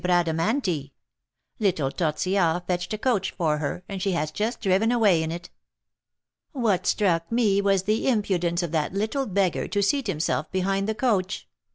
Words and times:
Bradamanti. 0.03 0.93
Little 1.59 1.91
Tortillard 1.91 2.63
fetched 2.65 2.91
a 2.91 2.97
coach 2.97 3.29
for 3.29 3.59
her, 3.59 3.83
and 3.87 4.01
she 4.01 4.13
has 4.13 4.31
just 4.31 4.59
driven 4.59 4.91
away 4.91 5.21
in 5.21 5.31
it. 5.31 5.51
What 6.53 6.87
struck 6.87 7.31
me 7.31 7.61
was 7.61 7.83
the 7.83 8.07
impudence 8.07 8.63
of 8.63 8.71
that 8.71 8.95
little 8.95 9.27
beggar 9.27 9.67
to 9.67 9.83
seat 9.83 10.07
himself 10.07 10.51
behind 10.51 10.89
the 10.89 10.95
coach. 10.95 11.47